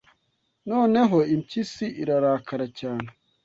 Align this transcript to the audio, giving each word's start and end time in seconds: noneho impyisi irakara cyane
noneho 0.69 1.17
impyisi 1.35 1.85
irakara 2.01 2.65
cyane 2.79 3.07